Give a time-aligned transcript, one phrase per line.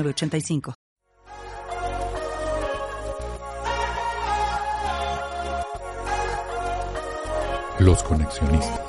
[0.00, 0.74] 85
[7.78, 8.80] Los conexionistas.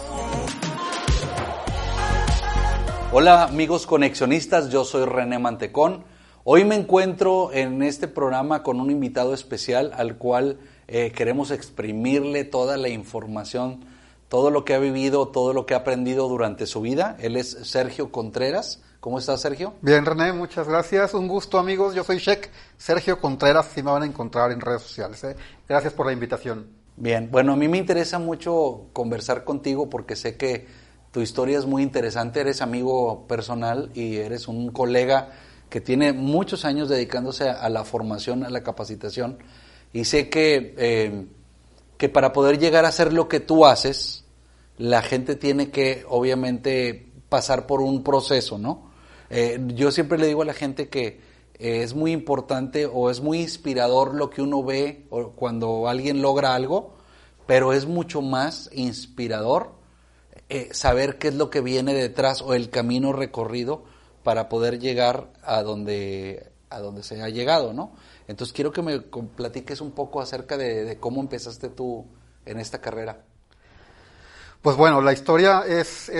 [3.11, 6.03] Hola amigos conexionistas, yo soy René Mantecón.
[6.44, 12.44] Hoy me encuentro en este programa con un invitado especial al cual eh, queremos exprimirle
[12.44, 13.85] toda la información,
[14.30, 17.17] todo lo que ha vivido, todo lo que ha aprendido durante su vida.
[17.20, 18.81] Él es Sergio Contreras.
[19.03, 19.73] ¿Cómo estás, Sergio?
[19.81, 21.13] Bien, René, muchas gracias.
[21.13, 21.94] Un gusto, amigos.
[21.94, 25.22] Yo soy Sheik Sergio Contreras, si me van a encontrar en redes sociales.
[25.25, 25.36] ¿eh?
[25.67, 26.67] Gracias por la invitación.
[26.95, 30.67] Bien, bueno, a mí me interesa mucho conversar contigo porque sé que
[31.11, 32.39] tu historia es muy interesante.
[32.39, 35.31] Eres amigo personal y eres un colega
[35.69, 39.38] que tiene muchos años dedicándose a la formación, a la capacitación.
[39.91, 41.25] Y sé que, eh,
[41.97, 44.23] que para poder llegar a hacer lo que tú haces,
[44.78, 48.92] la gente tiene que, obviamente, pasar por un proceso, ¿no?
[49.36, 51.20] Eh, yo siempre le digo a la gente que
[51.56, 56.53] eh, es muy importante o es muy inspirador lo que uno ve cuando alguien logra
[56.53, 56.94] algo,
[57.48, 59.72] pero es mucho más inspirador
[60.50, 63.86] eh, saber qué es lo que viene detrás o el camino recorrido
[64.22, 67.94] para poder llegar a donde, a donde se ha llegado, ¿no?
[68.28, 72.06] Entonces quiero que me platiques un poco acerca de, cómo empezaste tú
[72.45, 73.23] en esta carrera.
[74.62, 76.12] Pues bueno, la historia es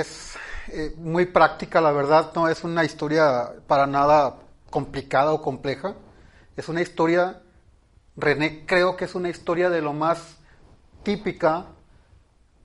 [0.68, 4.38] eh, muy práctica, la verdad, no es una historia para nada
[4.70, 5.96] complicada o compleja.
[6.56, 7.42] Es una historia,
[8.16, 10.38] René creo que es una historia de lo más
[11.04, 11.66] típica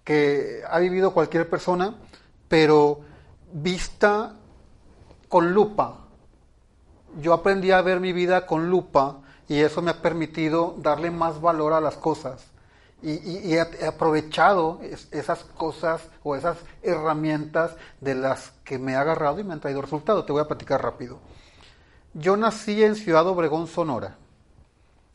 [0.05, 1.97] que ha vivido cualquier persona,
[2.49, 3.00] pero
[3.53, 4.34] vista
[5.28, 6.06] con lupa.
[7.21, 9.19] Yo aprendí a ver mi vida con lupa
[9.49, 12.47] y eso me ha permitido darle más valor a las cosas
[13.03, 19.44] y, he aprovechado esas cosas o esas herramientas de las que me he agarrado y
[19.44, 20.26] me han traído resultados.
[20.26, 21.19] Te voy a platicar rápido.
[22.14, 24.16] Yo nací en Ciudad Obregón, Sonora,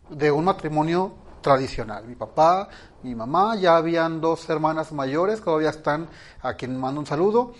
[0.09, 2.05] de un matrimonio tradicional.
[2.05, 2.69] Mi papá,
[3.03, 6.07] mi mamá, ya habían dos hermanas mayores, todavía están,
[6.41, 7.53] a quien mando un saludo,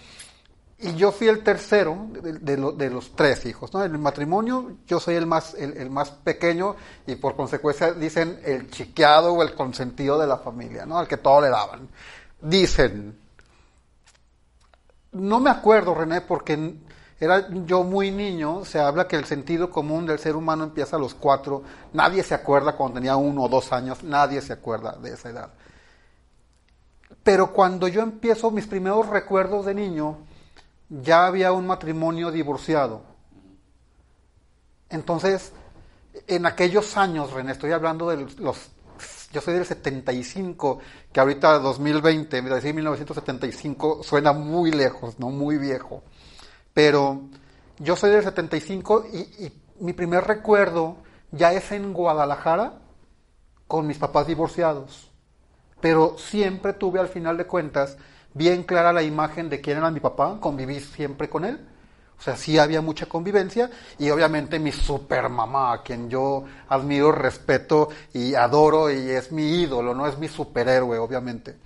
[0.80, 3.74] y yo fui el tercero de, los tres hijos.
[3.74, 3.84] ¿no?
[3.84, 6.76] En el matrimonio yo soy el más, el, más pequeño
[7.08, 10.98] y por consecuencia dicen el chiqueado o el consentido de la familia, ¿no?
[10.98, 11.88] al que todo le daban.
[12.42, 13.18] Dicen,
[15.14, 16.76] no me acuerdo René porque
[17.20, 21.00] era yo muy niño, se habla que el sentido común del ser humano empieza a
[21.00, 21.64] los cuatro,
[21.94, 25.50] nadie se acuerda cuando tenía uno o dos años, nadie se acuerda de esa edad.
[27.24, 30.18] Pero cuando yo empiezo mis primeros recuerdos de niño,
[31.02, 33.02] ya había un matrimonio divorciado.
[34.90, 35.54] Entonces,
[36.28, 38.70] en aquellos años, René, estoy hablando de los,
[39.32, 40.80] yo soy del 75,
[41.12, 46.04] que ahorita 2020, decir 1975 suena muy lejos, no muy viejo.
[46.74, 47.22] Pero
[47.80, 50.98] yo soy del 75 y, y mi primer recuerdo
[51.32, 52.80] ya es en Guadalajara
[53.68, 55.10] con mis papás divorciados.
[55.82, 57.98] Pero siempre tuve al final de cuentas
[58.34, 61.60] bien clara la imagen de quién era mi papá, conviví siempre con él.
[62.18, 67.12] O sea, sí había mucha convivencia y obviamente mi super mamá, a quien yo admiro,
[67.12, 71.58] respeto y adoro y es mi ídolo, no es mi superhéroe, obviamente.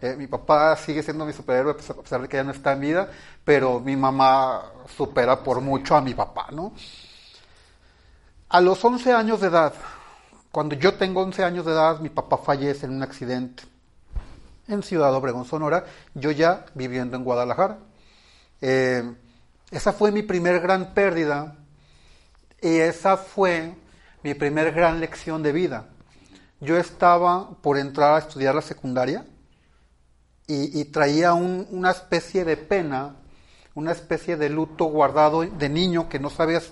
[0.00, 2.80] Eh, mi papá sigue siendo mi superhéroe a pesar de que ya no está en
[2.80, 3.10] vida,
[3.44, 4.62] pero mi mamá
[4.96, 6.74] supera por mucho a mi papá, ¿no?
[8.50, 9.74] A los 11 años de edad,
[10.52, 13.64] cuando yo tengo 11 años de edad, mi papá fallece en un accidente
[14.68, 17.78] en Ciudad Obregón, Sonora, yo ya viviendo en Guadalajara.
[18.60, 19.14] Eh,
[19.70, 21.56] esa fue mi primer gran pérdida
[22.60, 23.74] y esa fue
[24.22, 25.88] mi primer gran lección de vida.
[26.60, 29.24] Yo estaba por entrar a estudiar la secundaria
[30.46, 33.16] y, traía una especie de pena,
[33.74, 36.70] una especie de luto guardado de niño que no sabías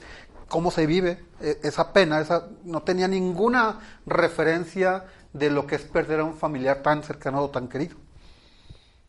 [0.49, 5.83] cómo se vive e, esa pena, esa, no tenía ninguna referencia de lo que es
[5.83, 7.97] perder a un familiar tan cercano o tan querido.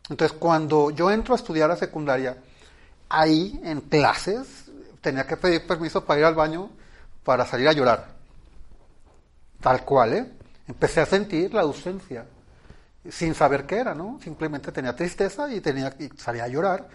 [0.08, 2.36] Entonces, cuando yo entro a estudiar a secundaria,
[3.08, 6.70] ahí en clases tenía que pedir permiso para ir al baño
[7.22, 8.08] para salir a llorar.
[9.60, 10.26] Tal cual, ¿eh?
[10.68, 12.26] Empecé a sentir la ausencia,
[13.08, 14.18] sin saber qué era, ¿no?
[14.22, 16.88] Simplemente tenía tristeza y tenía y salía a llorar.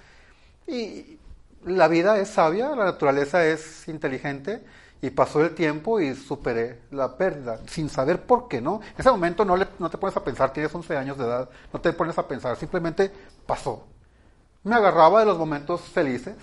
[0.67, 1.17] Y
[1.65, 4.63] la vida es sabia, la naturaleza es inteligente
[5.01, 8.81] y pasó el tiempo y superé la pérdida, sin saber por qué, ¿no?
[8.83, 11.49] En ese momento no, le, no te pones a pensar, tienes 11 años de edad,
[11.71, 13.11] no te pones a pensar, simplemente
[13.45, 13.85] pasó.
[14.63, 16.35] Me agarraba de los momentos felices.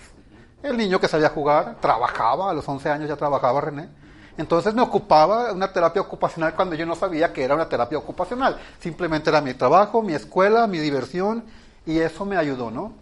[0.63, 3.89] El niño que sabía jugar, trabajaba, a los 11 años ya trabajaba René.
[4.37, 8.59] Entonces me ocupaba una terapia ocupacional cuando yo no sabía que era una terapia ocupacional.
[8.79, 11.45] Simplemente era mi trabajo, mi escuela, mi diversión
[11.85, 12.93] y eso me ayudó, ¿no?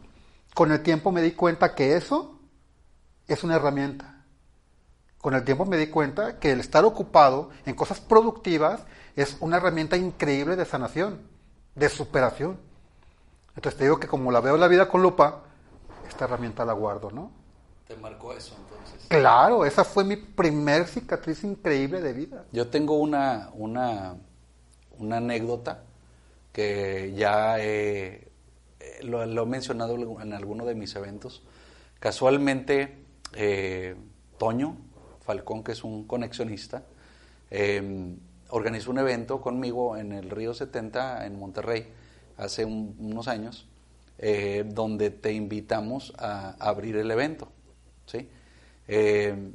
[0.53, 2.39] Con el tiempo me di cuenta que eso
[3.27, 4.14] es una herramienta
[5.25, 8.81] con el tiempo me di cuenta que el estar ocupado en cosas productivas
[9.15, 11.19] es una herramienta increíble de sanación,
[11.73, 12.59] de superación.
[13.55, 15.41] Entonces te digo que como la veo la vida con lupa,
[16.07, 17.31] esta herramienta la guardo, ¿no?
[17.87, 19.07] ¿Te marcó eso entonces?
[19.07, 22.45] Claro, esa fue mi primer cicatriz increíble de vida.
[22.51, 24.17] Yo tengo una, una,
[24.99, 25.85] una anécdota
[26.51, 28.29] que ya he,
[29.01, 31.41] lo, he mencionado en alguno de mis eventos.
[31.99, 33.95] Casualmente, eh,
[34.37, 34.84] Toño,
[35.25, 36.83] Falcón, que es un conexionista,
[37.49, 38.17] em,
[38.49, 41.87] organizó un evento conmigo en el Río 70 en Monterrey
[42.37, 43.67] hace unos años,
[44.19, 47.49] eh, donde te invitamos a, abrir el evento.
[48.05, 48.29] ¿sí?
[48.87, 49.53] Em,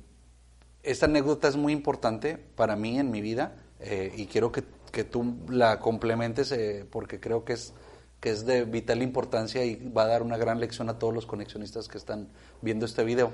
[0.82, 4.62] esta anécdota es muy importante para mí en mi vida eh, y quiero que,
[5.04, 7.72] tú la complementes eh, porque creo que es,
[8.18, 11.26] que es de vital importancia y va a dar una gran lección a todos los
[11.26, 12.28] conexionistas que están
[12.60, 13.32] viendo este video.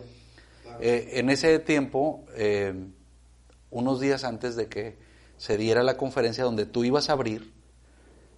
[0.81, 2.75] Eh, en ese tiempo, eh,
[3.71, 4.97] unos días antes de que
[5.37, 7.53] se diera la conferencia donde tú ibas a abrir,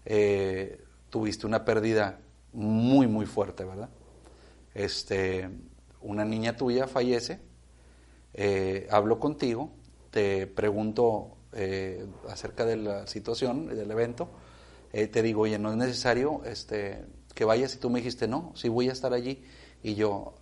[0.05, 2.21] eh, tuviste una pérdida
[2.53, 3.91] muy, muy fuerte, ¿verdad?
[4.75, 5.49] Este,
[6.01, 7.41] una niña tuya fallece,
[8.91, 9.73] hablo contigo,
[10.11, 11.37] te pregunto
[12.29, 14.31] acerca de la situación, del evento,
[14.93, 17.05] te digo, oye, no es necesario este,
[17.35, 19.45] que vayas y tú me dijiste, no, sí voy a estar allí.
[19.83, 20.35] Y yo,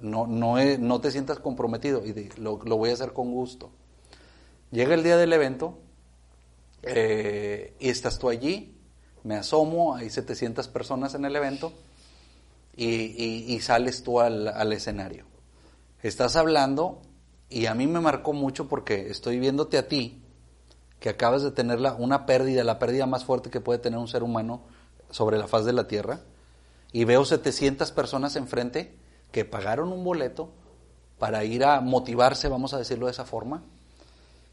[0.00, 3.70] no, no, no te sientas comprometido y lo, voy a hacer con gusto.
[4.70, 5.78] Llega el día del evento
[6.82, 8.76] eh, y estás tú allí,
[9.24, 11.72] me asomo, hay 700 personas en el evento
[12.76, 15.24] y, sales tú al, escenario.
[16.02, 17.02] Estás hablando
[17.48, 20.22] y a mí me marcó mucho porque estoy viéndote a ti,
[21.00, 24.22] que acabas de tener una pérdida, la pérdida más fuerte que puede tener un ser
[24.22, 24.62] humano
[25.10, 26.20] sobre la faz de la tierra,
[26.92, 28.97] y veo 700 personas enfrente
[29.30, 30.50] que pagaron un boleto
[31.18, 33.62] para ir a motivarse, vamos a decirlo de esa forma,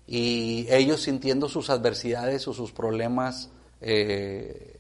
[0.08, 3.50] y ellos sintiendo sus adversidades o sus problemas
[3.82, 4.80] eh,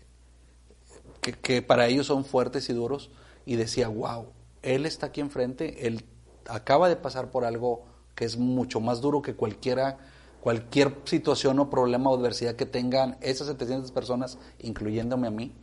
[1.41, 3.09] que, para ellos son fuertes y duros,
[3.45, 4.27] y decía, wow,
[4.61, 6.05] él está aquí enfrente, él
[6.47, 9.97] acaba de pasar por algo que es mucho más duro que cualquiera,
[10.41, 15.53] cualquier situación o problema o adversidad que tengan esas 700 personas, incluyéndome a mí.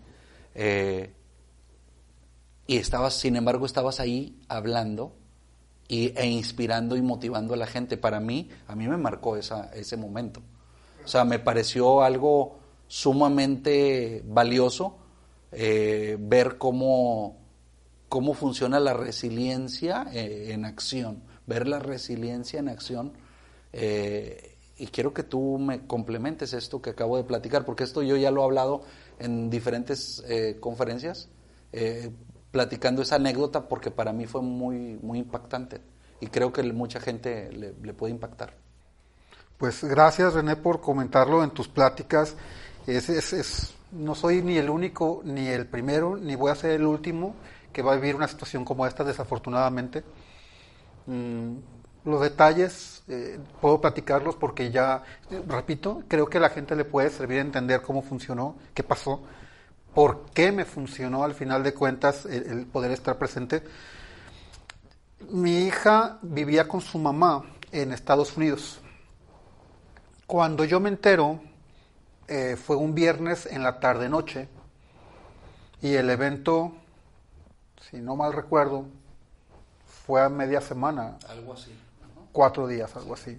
[0.55, 1.13] Eh,
[2.67, 5.15] y estabas, sin embargo, estabas ahí hablando
[5.89, 7.97] y, e inspirando y motivando a la gente.
[7.97, 10.41] Para mí, a mí me marcó esa, ese momento.
[11.05, 14.99] O sea, me pareció algo sumamente valioso
[15.55, 17.37] eh, ver cómo,
[18.09, 23.13] cómo funciona la resiliencia eh, en acción, ver la resiliencia en acción.
[23.75, 28.17] Eh, y quiero que tú me complementes esto que acabo de platicar, porque esto yo
[28.17, 28.83] ya lo he hablado
[29.19, 30.25] en diferentes
[30.59, 31.29] conferencias,
[32.53, 35.81] platicando esa anécdota porque para mí fue muy, muy impactante
[36.21, 38.55] y creo que mucha gente le, puede impactar.
[39.59, 42.37] Pues gracias René por comentarlo en tus pláticas.
[42.87, 46.85] Es, es, no soy ni el único, ni el primero, ni voy a ser el
[46.85, 47.35] último
[47.73, 50.05] que va a vivir una situación como esta, desafortunadamente.
[51.07, 51.57] Mm,
[52.05, 55.03] los detalles eh, puedo platicarlos porque ya,
[55.49, 59.23] repito, creo que a la gente le puede servir entender cómo funcionó, qué pasó
[59.95, 63.63] por qué me funcionó al final de cuentas el, poder estar presente.
[65.31, 68.81] Mi hija vivía con su mamá en Estados Unidos.
[70.27, 71.41] Cuando yo me entero,
[72.27, 74.49] eh, fue un viernes en la tarde-noche
[75.83, 76.73] y el evento,
[77.91, 78.87] si no mal recuerdo,
[80.07, 81.19] fue a media semana.
[81.29, 81.73] Algo así.
[82.33, 83.39] Cuatro días, algo así.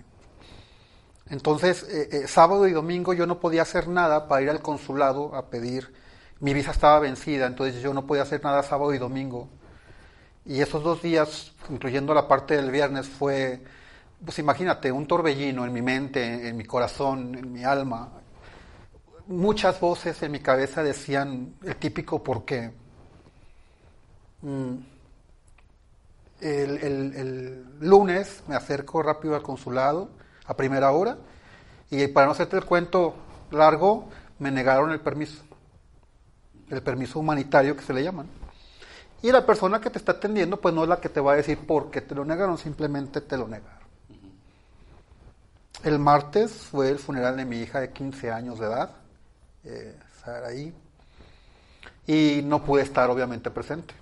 [1.30, 5.34] Entonces, eh, eh, sábado y domingo yo no podía hacer nada para ir al consulado
[5.36, 6.03] a pedir
[6.44, 9.48] mi visa estaba vencida, entonces yo no podía hacer nada sábado y domingo.
[10.46, 13.64] Y esos dos días, incluyendo la parte del viernes, fue,
[14.26, 18.10] pues imagínate, un torbellino en mi mente, en mi corazón, en mi alma.
[19.28, 22.74] Muchas voces en mi cabeza decían el típico por qué.
[24.42, 24.76] Mm.
[26.42, 30.10] El, lunes me acerco rápido al consulado
[30.46, 31.18] a primera hora
[31.90, 33.16] y para no hacerte el cuento
[33.50, 34.10] largo,
[34.40, 35.42] me negaron el permiso
[36.70, 38.28] el permiso humanitario que se le llaman.
[39.22, 41.36] Y la persona que te está atendiendo, pues no es la que te va a
[41.38, 43.84] decir por qué te lo negaron, simplemente te lo negaron.
[45.84, 48.92] El martes fue el funeral de mi hija de 15 años de edad,
[49.64, 50.74] eh, Saraí,
[52.08, 53.94] y no pude estar obviamente presente.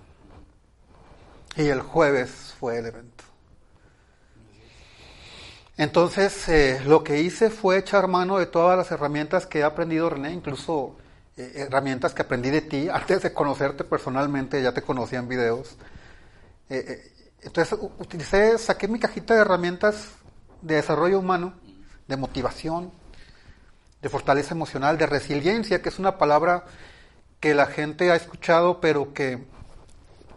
[1.56, 3.24] Y el jueves fue el evento.
[5.76, 10.10] Entonces, eh, lo que hice fue echar mano de todas las herramientas que he aprendido,
[10.10, 10.96] René, incluso
[11.36, 15.76] eh, herramientas que aprendí de ti antes de conocerte personalmente, ya te conocía en videos.
[16.68, 17.12] Eh,
[17.42, 20.08] entonces, utilicé, saqué mi cajita de herramientas
[20.60, 21.54] de desarrollo humano,
[22.06, 22.92] de motivación,
[24.00, 26.64] de fortaleza emocional, de resiliencia, que es una palabra
[27.40, 29.44] que la gente ha escuchado, pero que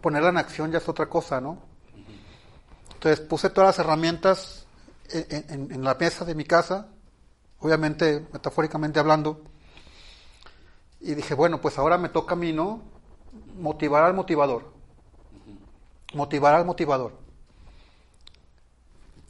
[0.01, 1.59] ponerla en acción ya es otra cosa, ¿no?
[2.93, 4.65] Entonces puse todas las herramientas
[5.11, 6.87] en, la mesa de mi casa,
[7.59, 9.43] obviamente metafóricamente hablando,
[11.05, 12.81] y dije, bueno, pues ahora me toca a mí, ¿no?
[13.59, 14.73] Motivar al motivador.
[16.15, 17.13] Motivar al motivador.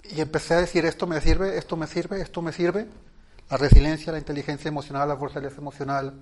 [0.04, 2.88] Y empecé a decir, esto me sirve, esto me sirve, esto me sirve.
[3.50, 6.14] La resiliencia, la inteligencia emocional, la fortaleza emocional,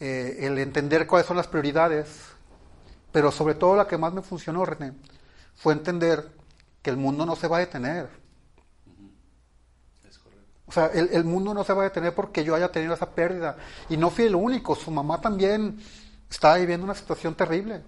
[0.00, 2.08] eh, el entender cuáles son las prioridades,
[3.12, 4.92] pero sobre todo la que más me funcionó, René,
[5.56, 6.30] fue entender
[6.82, 8.10] que el mundo no se va a detener.
[10.70, 13.56] O sea, el, mundo no se va a detener porque yo haya tenido esa pérdida.
[13.88, 15.80] Y no fui el único, su mamá también
[16.30, 17.82] estaba viviendo una situación terrible.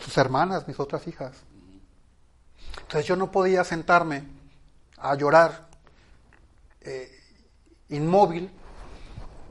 [0.00, 1.36] Sus hermanas, mis otras hijas.
[2.80, 4.24] Entonces yo no podía sentarme
[4.96, 5.68] a llorar
[6.80, 7.12] eh,
[7.90, 8.50] inmóvil,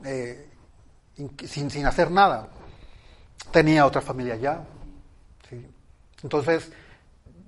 [0.04, 0.50] eh,
[1.46, 2.48] sin, sin hacer nada
[3.52, 4.64] tenía otra familia ya.
[6.24, 6.72] Entonces,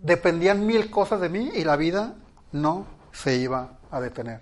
[0.03, 2.15] dependían mil cosas de mí y la vida
[2.53, 4.41] no se iba a detener.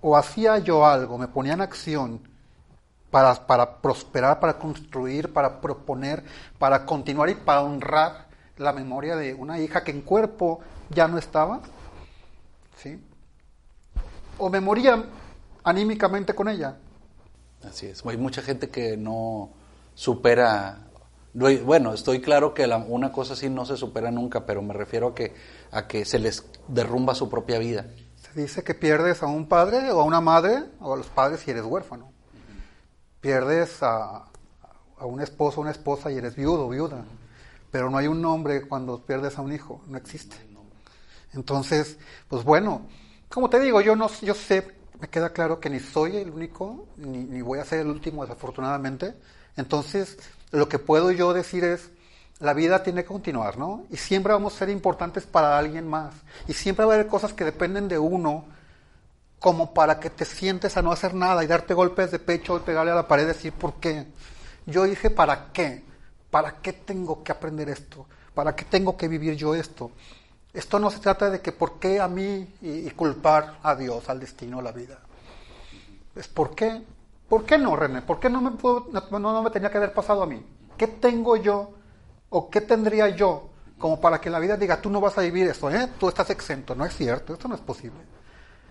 [0.00, 2.20] O hacía yo algo, me ponía en acción
[3.10, 6.24] para, para prosperar, para construir, para proponer,
[6.58, 8.26] para continuar y para honrar
[8.56, 11.60] la memoria de una hija que en cuerpo ya no estaba.
[12.76, 13.00] ¿sí?
[14.38, 15.04] O me moría
[15.64, 16.76] anímicamente con ella.
[17.64, 18.04] Así es.
[18.06, 19.50] Hay mucha gente que no
[19.94, 20.86] supera
[21.64, 25.14] bueno, estoy claro que una cosa así no se supera nunca, pero me refiero a
[25.14, 25.34] que,
[25.70, 27.86] a que se les derrumba su propia vida.
[28.36, 31.50] Dice que pierdes a un padre o a una madre, o a los padres si
[31.50, 32.12] eres huérfano.
[33.22, 34.26] Pierdes a,
[34.98, 37.02] a, un esposo o una esposa y eres viudo o viuda.
[37.70, 40.36] Pero no hay un nombre cuando pierdes a un hijo, no existe.
[41.32, 41.96] Entonces,
[42.28, 42.86] pues bueno,
[43.30, 46.88] como te digo, yo no yo sé, me queda claro que ni soy el único,
[46.98, 49.14] ni, ni voy a ser el último desafortunadamente,
[49.56, 50.18] entonces,
[50.50, 51.90] lo que puedo yo decir es,
[52.40, 53.84] la vida tiene que continuar, ¿no?
[53.90, 56.14] Y siempre vamos a ser importantes para alguien más.
[56.46, 58.44] Y siempre va a haber cosas que dependen de uno,
[59.38, 62.60] como para que te sientes a no hacer nada y darte golpes de pecho y
[62.60, 64.06] pegarle a la pared y decir, ¿por qué?
[64.66, 65.84] Yo dije, ¿para qué?
[66.30, 68.06] ¿Para qué tengo que aprender esto?
[68.34, 69.92] ¿Para qué tengo que vivir yo esto?
[70.52, 74.20] Esto no se trata de que por qué a mí y, culpar a Dios, al
[74.20, 74.98] destino, a la vida.
[76.14, 76.82] Es por qué
[77.28, 78.02] ¿Por qué no, René?
[78.02, 80.44] ¿Por qué no me, puedo, no, me tenía que haber pasado a mí?
[80.76, 81.72] ¿Qué tengo yo
[82.36, 85.46] o qué tendría yo como para que la vida diga, tú no vas a vivir
[85.48, 85.88] esto, ¿eh?
[85.98, 86.74] tú estás exento?
[86.74, 87.98] No es cierto, esto no es posible.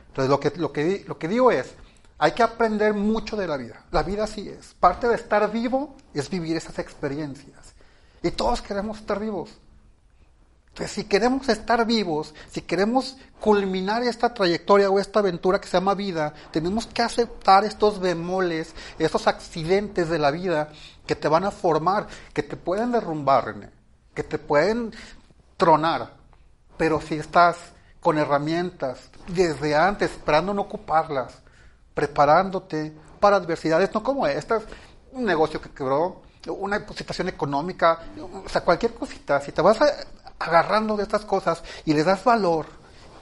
[0.10, 1.74] Entonces lo que, lo que, lo que digo es,
[2.20, 3.84] hay que aprender mucho de la vida.
[3.90, 4.76] La vida así es.
[4.80, 7.74] Parte de estar vivo es vivir esas experiencias.
[8.22, 9.50] Y todos queremos estar vivos.
[10.75, 15.77] Entonces, si queremos estar vivos, si queremos culminar esta trayectoria o esta aventura que se
[15.77, 20.67] llama vida, tenemos que aceptar estos bemoles, estos accidentes de la vida
[21.08, 23.72] que te van a formar, que te pueden derrumbar,
[24.13, 24.91] que te pueden
[25.55, 26.12] tronar.
[26.75, 27.55] Pero si estás
[28.01, 31.41] con herramientas desde antes, esperando no ocuparlas,
[31.94, 34.63] preparándote para adversidades, no como estas,
[35.13, 37.98] un negocio que quebró, una situación económica,
[38.46, 39.88] o sea, cualquier cosita, si te vas a
[40.39, 42.65] agarrando de estas cosas y les das valor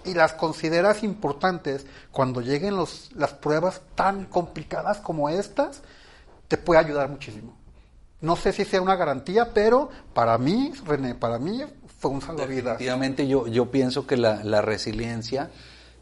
[0.05, 5.82] y las consideras importantes cuando lleguen los, las pruebas tan complicadas como estas,
[6.48, 7.55] te puede ayudar muchísimo.
[8.22, 11.62] No sé si sea una garantía, pero para mí, René, para mí
[12.00, 12.74] fue un salvavidas.
[12.74, 15.50] Definitivamente yo, yo pienso que la, la resiliencia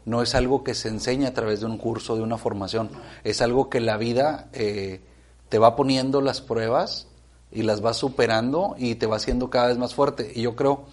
[0.04, 2.90] no es algo que se enseña a través de un curso, de una formación,
[3.24, 5.00] es algo que la vida eh,
[5.48, 7.06] te va poniendo las pruebas
[7.50, 10.32] y las va superando y te va haciendo cada vez más fuerte.
[10.34, 10.86] Y yo creo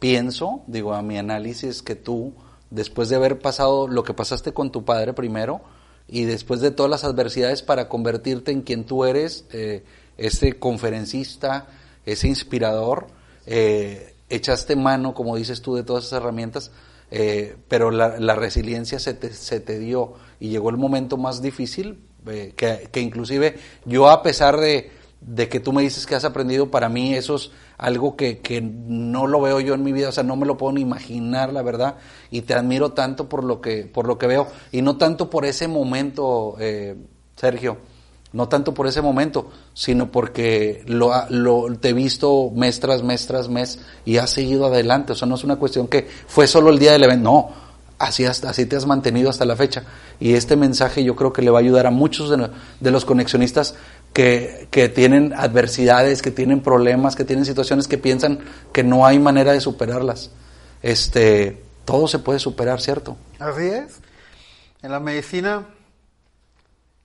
[0.00, 2.34] pienso, digo, a mi análisis, que tú,
[2.70, 5.60] después de haber pasado lo que pasaste con tu padre primero,
[6.08, 9.84] y después de todas las adversidades para convertirte en quien tú eres, eh,
[10.16, 11.68] ese conferencista,
[12.04, 13.06] ese inspirador,
[13.46, 16.72] eh, echaste mano, como dices tú, de todas esas herramientas,
[17.12, 22.00] eh, pero la, resiliencia se te, se te, dio y llegó el momento más difícil,
[22.24, 26.70] que, que, inclusive yo a pesar de, de que tú me dices que has aprendido,
[26.70, 30.12] para mí eso es algo que, que, no lo veo yo en mi vida, o
[30.12, 31.96] sea, no me lo puedo ni imaginar, la verdad,
[32.30, 35.44] y te admiro tanto por lo que, por lo que veo, y no tanto por
[35.44, 36.96] ese momento, eh,
[37.36, 37.78] Sergio,
[38.32, 41.12] no tanto por ese momento, sino porque lo,
[41.80, 45.34] te he visto mes tras mes tras mes y has seguido adelante, o sea, no
[45.34, 47.50] es una cuestión que fue solo el día del evento, no,
[47.98, 49.84] así, así te has mantenido hasta la fecha,
[50.18, 52.48] y este mensaje yo creo que le va a ayudar a muchos de,
[52.80, 53.74] de los conexionistas
[54.70, 58.40] que, tienen adversidades, que tienen problemas, que tienen situaciones que piensan
[58.72, 60.30] que no hay manera de superarlas.
[60.82, 63.16] Este, todo se puede superar, ¿cierto?
[63.38, 64.00] Así es.
[64.82, 65.66] En la medicina,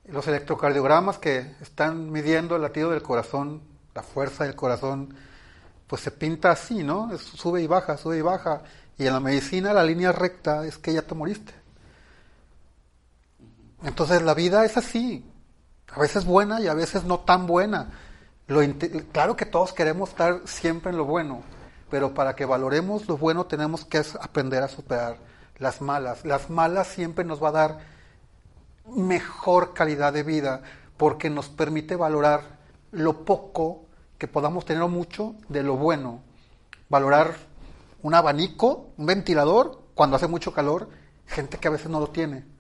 [0.08, 3.62] los electrocardiogramas que están midiendo el latido del corazón,
[3.94, 5.16] la fuerza del corazón,
[5.88, 7.18] pues se pinta así, ¿no?
[7.18, 8.64] sube y baja, sube y baja.
[8.98, 11.54] Y en la medicina la línea recta es que ya te moriste.
[13.84, 15.24] Entonces la vida es así,
[15.96, 17.90] a veces buena y a veces no tan buena.
[18.48, 18.62] Lo,
[19.12, 21.42] claro que todos queremos estar siempre en lo bueno,
[21.90, 25.18] pero para que valoremos lo bueno tenemos que aprender a superar
[25.58, 26.26] las malas.
[26.26, 27.78] Las malas siempre nos va a dar
[28.94, 30.62] mejor calidad de vida
[30.98, 32.60] porque nos permite valorar
[32.92, 33.86] lo poco
[34.18, 36.22] que podamos tener o mucho de lo bueno.
[36.90, 37.36] Valorar
[38.02, 40.90] un abanico, un ventilador cuando hace mucho calor,
[41.26, 42.55] gente que a veces no lo tiene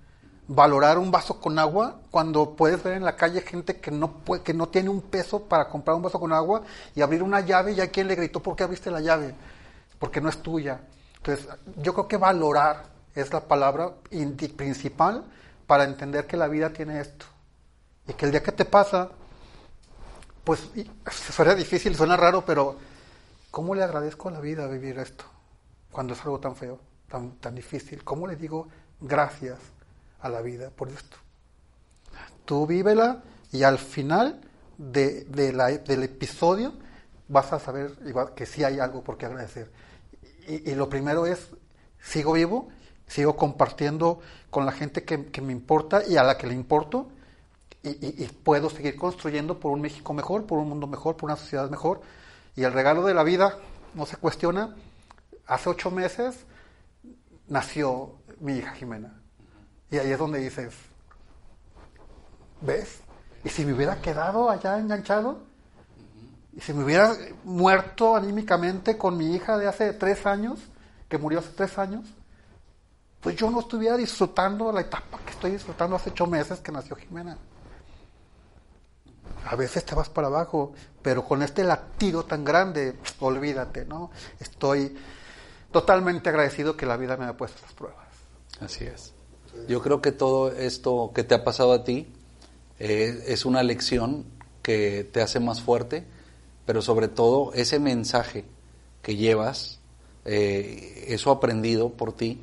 [0.47, 4.43] valorar un vaso con agua cuando puedes ver en la calle gente que no puede,
[4.43, 6.61] que no tiene un peso para comprar un vaso con agua
[6.93, 9.33] y abrir una llave y hay quien le gritó ¿por qué abriste la llave?
[9.99, 10.81] porque no es tuya.
[11.17, 11.47] Entonces,
[11.77, 12.85] yo creo que valorar
[13.15, 13.93] es la palabra
[14.55, 15.23] principal
[15.65, 17.25] para entender que la vida tiene esto.
[18.07, 19.09] Y que el día que te pasa,
[20.43, 20.69] pues
[21.31, 22.75] suena difícil, suena raro, pero
[23.49, 25.25] ¿cómo le agradezco a la vida vivir esto?
[25.91, 28.03] Cuando es algo tan feo, tan, tan difícil.
[28.03, 28.67] ¿Cómo le digo
[29.01, 29.57] gracias?
[30.25, 31.17] A la vida por esto.
[32.45, 34.41] Tú vívela y al final
[34.77, 36.73] de, del episodio
[37.27, 39.71] vas a saber igual que sí hay algo por qué agradecer.
[40.47, 41.47] Y, lo primero es,
[41.99, 42.69] sigo vivo,
[43.07, 47.09] sigo compartiendo con la gente que, me importa y a la que le importo
[47.83, 51.37] y, y, puedo seguir construyendo por un México mejor, por un mundo mejor, por una
[51.37, 52.01] sociedad mejor.
[52.55, 53.57] Y el regalo de la vida
[53.93, 54.75] no se cuestiona.
[55.45, 56.45] Hace ocho meses
[57.47, 59.24] nació mi hija Jimena.
[59.91, 60.73] Y ahí es donde dices,
[62.61, 62.99] ¿ves?
[63.43, 65.43] Y si me hubiera quedado allá enganchado,
[66.53, 70.59] y si me hubiera muerto anímicamente con mi hija de hace tres años,
[71.09, 72.05] que murió hace tres años,
[73.21, 76.95] pues yo no estuviera disfrutando la etapa que estoy disfrutando hace ocho meses que nació
[76.95, 77.37] Jimena.
[79.47, 84.11] A veces te vas para abajo, pero con este latido tan grande, olvídate, ¿no?
[84.39, 84.95] Estoy
[85.71, 88.07] totalmente agradecido que la vida me haya puesto estas pruebas.
[88.61, 89.14] Así es.
[89.67, 92.07] Yo creo que todo esto que te ha pasado a ti
[92.79, 94.25] eh, es una lección
[94.61, 96.03] que te hace más fuerte,
[96.65, 98.45] pero sobre todo ese mensaje
[99.01, 99.79] que llevas,
[100.25, 102.41] eh, eso aprendido por ti,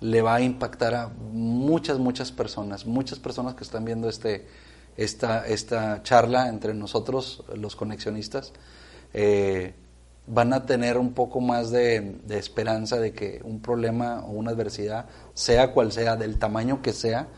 [0.00, 4.46] le va a impactar a muchas, muchas personas, muchas personas que están viendo este,
[4.96, 8.52] esta, esta charla entre nosotros, los conexionistas.
[9.12, 9.74] Eh,
[10.28, 15.06] van a tener un poco más de, esperanza de que un problema o una adversidad,
[15.34, 17.28] sea cual sea, del tamaño que sea,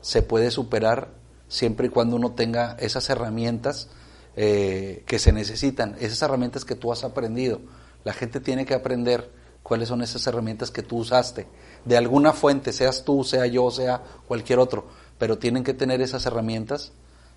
[0.00, 1.08] se puede superar
[1.48, 3.88] siempre y cuando uno tenga esas herramientas
[4.36, 7.60] eh, que se necesitan, esas herramientas que tú has aprendido.
[8.04, 9.30] La gente tiene que aprender
[9.62, 11.46] cuáles son esas herramientas que tú usaste,
[11.86, 14.86] de alguna fuente, seas tú, sea yo, sea cualquier otro,
[15.18, 16.92] pero tienen que tener esas herramientas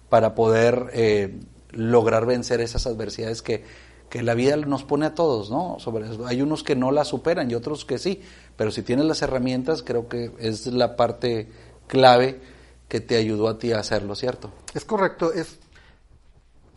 [0.09, 1.39] para poder eh,
[1.71, 3.63] lograr vencer esas adversidades que
[4.09, 5.77] que la vida nos pone a todos, ¿no?
[5.79, 8.21] Sobre Hay unos que no la superan y otros que sí,
[8.55, 11.51] pero si tienes las herramientas, creo que es la parte
[11.87, 12.41] clave
[12.87, 14.51] que te ayudó a ti a hacerlo, ¿cierto?
[14.73, 15.59] Es correcto, es,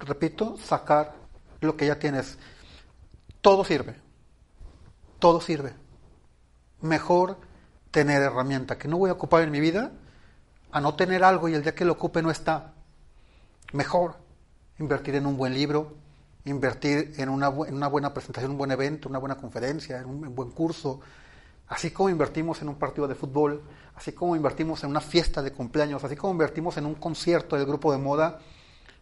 [0.00, 1.14] repito, sacar
[1.60, 2.36] lo que ya tienes.
[3.40, 3.94] Todo sirve,
[5.18, 5.72] todo sirve.
[6.80, 7.36] Mejor
[7.90, 9.92] tener herramienta que no voy a ocupar en mi vida
[10.72, 12.74] a no tener algo y el día que lo ocupe no está.
[13.72, 14.16] Mejor
[14.78, 15.96] invertir en un buen libro,
[16.44, 20.35] invertir en una, en una buena presentación, un buen evento, una buena conferencia, en un,
[20.35, 21.00] buen curso,
[21.68, 23.62] así como invertimos en un partido de fútbol,
[23.94, 27.66] así como invertimos en una fiesta de cumpleaños, así como invertimos en un concierto del
[27.66, 28.40] grupo de moda,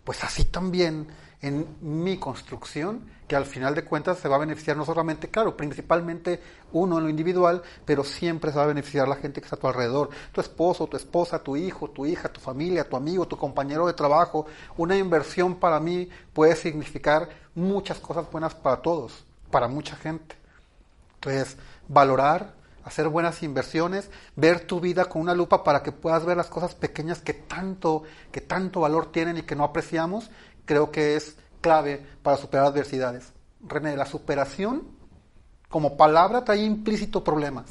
[0.08, 1.06] pues así también
[1.42, 5.54] en mi construcción, que al final de cuentas se va a beneficiar no solamente, claro,
[5.54, 6.40] principalmente
[6.72, 9.58] uno en lo individual, pero siempre se va a beneficiar la gente que está a
[9.58, 13.36] tu alrededor, tu esposo, tu esposa, tu hijo, tu hija, tu familia, tu amigo, tu
[13.36, 14.46] compañero de trabajo.
[14.78, 20.36] Una inversión para mí puede significar muchas cosas buenas para todos, para mucha gente.
[21.16, 22.54] Entonces, valorar,
[22.88, 26.74] hacer buenas inversiones, ver tu vida con una lupa para que puedas ver las cosas
[26.74, 30.30] pequeñas que tanto, que tanto valor tienen y que no apreciamos
[30.68, 33.32] creo que es clave para superar adversidades.
[33.66, 34.86] René, la superación
[35.68, 37.66] como palabra trae implícito problemas.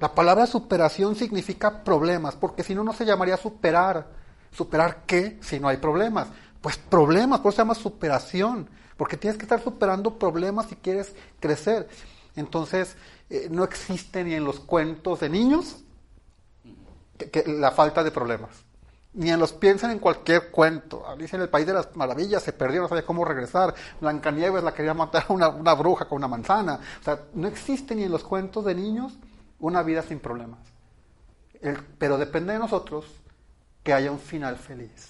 [0.00, 4.18] La palabra superación significa problemas, porque si no, no se llamaría superar.
[4.50, 6.28] ¿Superar qué si no hay problemas?
[6.60, 11.14] Pues problemas, por eso se llama superación, porque tienes que estar superando problemas si quieres
[11.38, 11.86] crecer.
[12.34, 12.96] Entonces,
[13.30, 15.76] eh, no existe ni en los cuentos de niños
[17.46, 18.50] la falta de problemas.
[19.12, 21.06] Ni en los piensan en cualquier cuento.
[21.06, 23.74] Alicia en el País de las Maravillas se perdió, no sabía cómo regresar.
[24.00, 26.80] Blancanieves la quería matar a una, una bruja con una manzana.
[27.00, 29.12] O sea, no existe ni en los cuentos de niños
[29.60, 30.60] una vida sin problemas.
[31.98, 33.06] pero depende de nosotros
[33.82, 35.08] que haya un final feliz.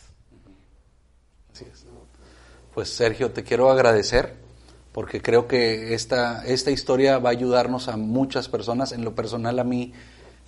[1.52, 1.86] Así es.
[2.74, 4.39] Pues Sergio, te quiero agradecer
[4.92, 8.92] porque creo que esta, esta historia va a ayudarnos a muchas personas.
[8.92, 9.92] En lo personal a mí,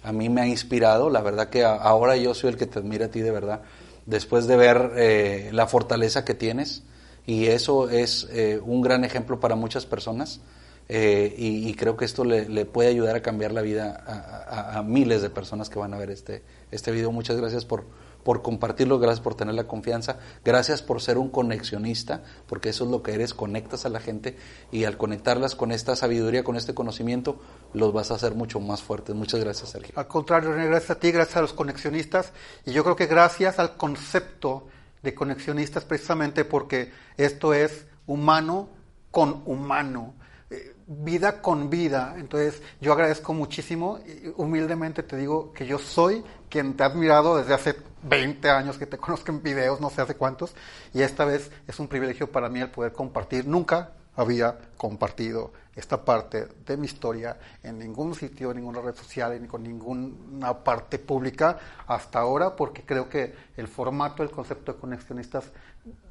[0.03, 1.11] a mí me ha inspirado.
[1.11, 3.63] La verdad que ahora yo soy el que te admira a ti de verdad.
[4.07, 6.83] Después de ver eh, la fortaleza que tienes.
[7.25, 10.41] Y eso es eh, un gran ejemplo para muchas personas.
[10.89, 15.23] Eh, y, creo que esto le, puede ayudar a cambiar la vida a, a, miles
[15.23, 17.13] de personas que van a ver este, este video.
[17.13, 17.85] Muchas gracias por,
[18.25, 22.91] por compartirlo, gracias por tener la confianza, gracias por ser un conexionista, porque eso es
[22.91, 24.37] lo que eres, conectas a la gente
[24.71, 27.41] y al conectarlas con esta sabiduría, con este conocimiento,
[27.73, 29.15] los vas a hacer mucho más fuertes.
[29.15, 29.95] Muchas gracias, Sergio.
[29.97, 32.33] Al contrario, gracias a ti, gracias a los conexionistas
[32.65, 34.67] y yo creo que gracias al concepto
[35.03, 38.69] de conexionistas precisamente porque esto es humano
[39.11, 40.15] con humano
[40.51, 42.15] eh, vida con vida.
[42.19, 43.99] Entonces, yo agradezco muchísimo
[44.37, 48.87] humildemente te digo que yo soy quien te ha admirado desde hace 20 años que
[48.87, 50.55] te conozco en videos, no sé hace cuántos,
[50.93, 53.47] y esta vez es un privilegio para mí el poder compartir.
[53.47, 59.41] Nunca había compartido esta parte de mi historia en ningún sitio, en ninguna red social,
[59.41, 64.79] ni con ninguna parte pública hasta ahora, porque creo que el formato, el concepto de
[64.79, 65.45] conexionistas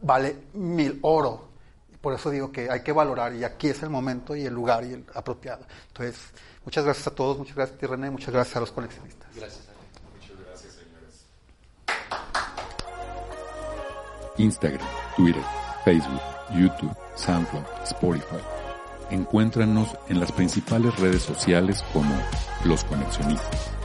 [0.01, 1.49] vale mil oro.
[2.01, 4.83] Por eso digo que hay que valorar y aquí es el momento y el lugar
[4.83, 5.65] y el apropiado.
[5.89, 6.19] Entonces,
[6.65, 9.27] muchas gracias a todos, muchas gracias a ti René, muchas gracias a los conexionistas.
[9.35, 9.70] Gracias.
[14.37, 15.43] Instagram, Twitter,
[15.83, 16.21] Facebook,
[16.53, 18.41] YouTube, SoundCloud, Spotify.
[19.09, 22.13] Encuéntranos en las principales redes sociales como
[22.63, 23.80] Los Conexionistas.